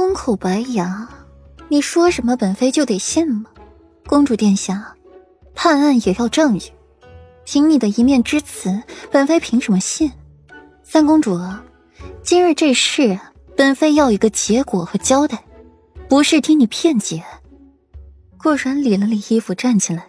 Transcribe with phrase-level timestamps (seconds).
[0.00, 1.06] 空口白牙，
[1.68, 3.50] 你说什么本妃就得信吗？
[4.06, 4.96] 公主殿下，
[5.54, 6.72] 判案也要证据，
[7.44, 8.82] 凭你的一面之词，
[9.12, 10.10] 本妃凭什么信？
[10.82, 11.38] 三公主，
[12.22, 13.20] 今日这事，
[13.54, 15.44] 本妃要一个结果和交代，
[16.08, 17.22] 不是听你辩解。
[18.38, 20.06] 顾然理了理衣服，站起来，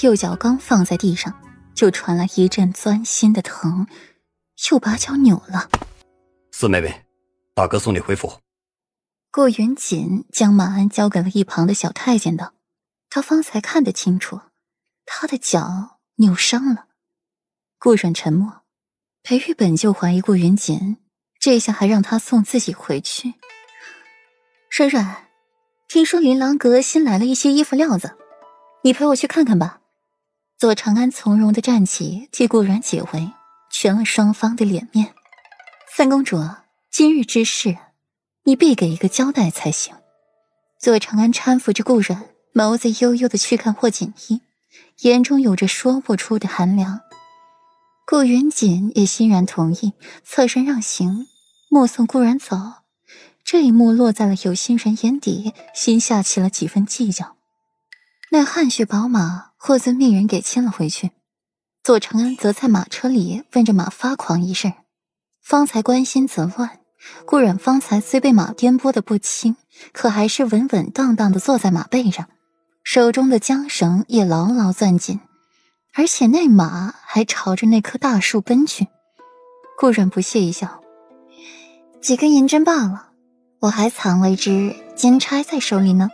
[0.00, 1.32] 右脚刚放在地上，
[1.76, 3.86] 就传来一阵钻心的疼，
[4.68, 5.70] 又把脚扭了。
[6.50, 6.92] 四妹妹，
[7.54, 8.32] 大哥送你回府。
[9.30, 12.54] 顾云锦将马鞍交给了一旁的小太监，道
[13.10, 14.40] ：“他方才看得清楚，
[15.04, 16.86] 他的脚扭伤了。”
[17.78, 18.62] 顾阮沉默。
[19.22, 20.96] 裴玉本就怀疑顾云锦，
[21.38, 23.34] 这下还让他送自己回去。
[24.70, 25.28] 软软，
[25.86, 28.16] 听说琳琅阁新来了一些衣服料子，
[28.84, 29.80] 你陪我去看看吧。
[30.56, 33.32] 左长安从容的站起，替顾阮解围，
[33.70, 35.14] 全了双方的脸面。
[35.94, 36.38] 三公主，
[36.90, 37.76] 今日之事，
[38.48, 39.94] 你必给一个交代才行。
[40.78, 44.40] 左长安搀扶着顾然，眸子悠悠的去看霍锦衣，
[45.00, 47.00] 眼中有着说不出的寒凉。
[48.06, 49.92] 顾云锦也欣然同意，
[50.24, 51.26] 侧身让行，
[51.68, 52.56] 目送顾然走。
[53.44, 57.36] 这一幕落在了有心人眼底，心下起了几分计较。
[58.30, 61.10] 那汗血宝马，霍尊命人给牵了回去。
[61.84, 64.72] 左承安则在马车里问着马发狂一事。
[65.42, 66.77] 方才关心则乱，
[67.24, 69.56] 顾然方才虽被马颠簸的不轻，
[69.92, 72.28] 可还是稳稳当当的坐在马背上，
[72.82, 75.20] 手中的缰绳也牢牢攥紧。
[75.94, 78.86] 而且那马还朝着那棵大树奔去，
[79.78, 80.82] 顾然不屑一笑
[82.00, 83.08] ：“几根银针罢了，
[83.60, 86.08] 我还藏了一只金钗在手里呢。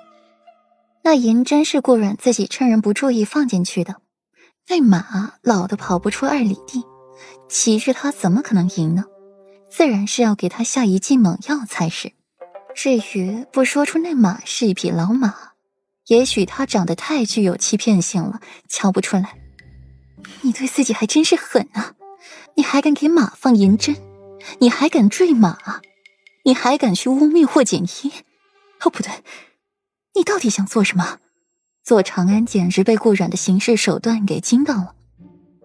[1.03, 3.97] 那银针是顾然自己趁人不注意放进去的。
[4.69, 6.83] 那马老的跑不出二里地，
[7.51, 9.05] 骑着它怎么可能赢呢？
[9.77, 12.13] 自然是要给他下一剂猛药才是。
[12.77, 15.35] 至于不说出那马是一匹老马，
[16.07, 19.41] 也许它长得太具有欺骗性了，瞧不出来。”
[20.43, 21.95] 你对自己还真是狠啊！
[22.55, 23.97] 你还敢给马放银针？
[24.61, 25.59] 你还敢坠马？
[26.45, 28.13] 你还敢去污蔑霍锦衣？
[28.83, 29.11] 哦，不对，
[30.15, 31.19] 你到底想做什么？
[31.83, 34.95] 左长安简直被顾阮的行事手段给惊到了，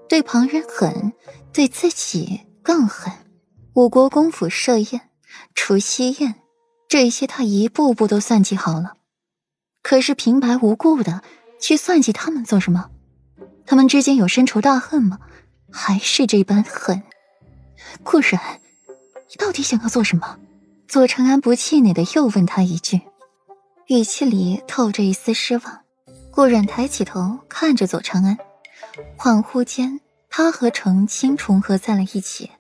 [0.10, 1.14] 对旁人狠，
[1.54, 3.14] 对自己更狠。
[3.80, 5.10] 五国公府设宴、
[5.56, 6.36] 除夕宴，
[6.90, 8.96] 这些他一步步都算计好了，
[9.82, 11.24] 可是平白无故的
[11.62, 12.90] 去算计他们做什么？
[13.66, 15.20] 他们之间有深仇大恨吗？
[15.72, 17.04] 还是这般狠？
[18.04, 18.60] 顾然，
[19.30, 20.38] 你到底想要做什么？
[20.90, 23.00] 左长安不气馁的又问他一句，
[23.88, 25.80] 语气里透着一丝失望。
[26.32, 28.38] 顾然抬起头看着左长安，
[29.18, 32.52] 恍惚间，他和程青重合在了一起。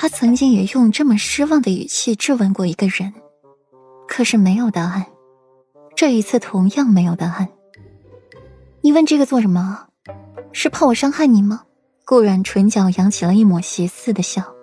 [0.00, 3.12] 他曾经也用这么失望的语气质问过一个人，
[4.06, 5.04] 可是没有答案。
[5.96, 7.48] 这一次同样没有答案。
[8.80, 9.88] 你问这个做什么？
[10.52, 11.64] 是怕我伤害你吗？
[12.04, 14.54] 顾然唇角扬起了一抹邪似的笑。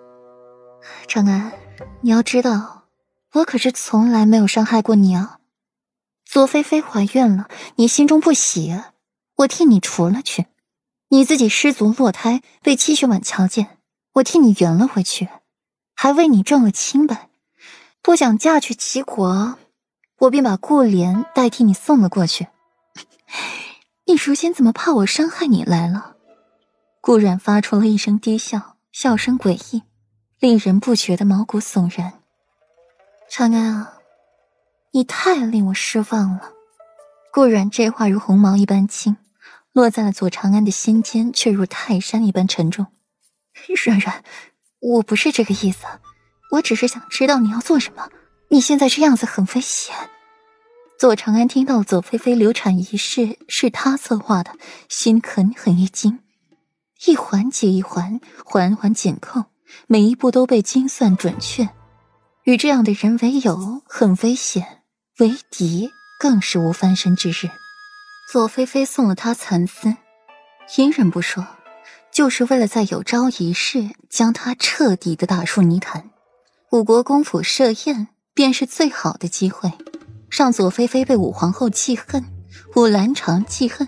[1.06, 1.52] 长安，
[2.00, 2.84] 你要知道，
[3.34, 5.40] 我可是从来没有伤害过你啊。
[6.24, 8.74] 左菲菲怀孕了，你心中不喜，
[9.36, 10.44] 我替你除了去；
[11.10, 13.76] 你自己失足落胎，被七雪婉瞧见，
[14.16, 15.28] 我替你圆了回去，
[15.94, 17.28] 还为你挣了清白。
[18.00, 19.58] 不想嫁去齐国，
[20.20, 22.46] 我便把顾莲代替你送了过去。
[24.06, 26.16] 你如今怎么怕我伤害你来了？
[27.02, 29.82] 顾然发出了一声低笑，笑声诡异，
[30.38, 32.14] 令人不觉得毛骨悚然。
[33.28, 33.98] 长安啊，
[34.92, 36.52] 你太令我失望了。
[37.32, 39.18] 顾然这话如鸿毛一般轻，
[39.72, 42.86] 落在了左长安的心间，却如泰山一般沉重。
[43.74, 44.24] 软软，
[44.80, 45.84] 我不是这个意思，
[46.52, 48.08] 我只是想知道你要做什么。
[48.48, 49.94] 你现在这样子很危险。
[50.98, 54.52] 左长安听到左菲菲流产一事是他策划的，
[54.88, 56.20] 心狠狠一惊，
[57.06, 59.44] 一环接一环，环环紧扣，
[59.86, 61.68] 每一步都被精算准确。
[62.44, 64.82] 与这样的人为友很危险，
[65.18, 65.90] 为敌
[66.20, 67.50] 更是无翻身之日。
[68.32, 69.94] 左菲菲送了他蚕丝，
[70.78, 71.46] 隐忍不说，
[72.16, 76.08] 就是为了在有朝一日将他彻底的打入泥潭。
[76.70, 79.70] 五国公府设宴，便是最好的机会。
[80.30, 82.24] 让左菲菲被武皇后记恨，
[82.74, 83.86] 武兰长记恨，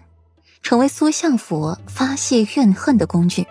[0.63, 3.47] 成为苏相府发泄怨恨的工具，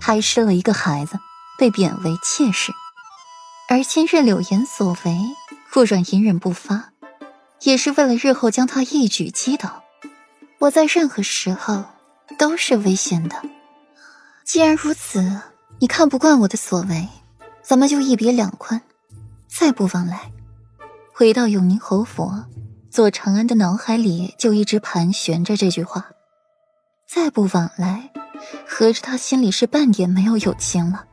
[0.00, 1.18] 还失了一个孩子，
[1.58, 2.72] 被贬为妾室。
[3.68, 5.18] 而今日柳岩所为，
[5.70, 6.94] 顾阮隐忍不发，
[7.60, 9.82] 也是为了日后将他一举击倒。
[10.60, 11.84] 我在任何时候
[12.38, 13.42] 都是危险的。
[14.48, 15.42] 既然如此，
[15.78, 17.06] 你看不惯我的所为，
[17.62, 18.80] 咱们就一别两宽，
[19.46, 20.32] 再不往来。
[21.12, 22.32] 回到永宁侯府，
[22.90, 26.06] 左长安的脑海里就一直盘旋着这句话：
[27.06, 28.10] 再不往来，
[28.66, 31.04] 合着他心里是半点没有友情了。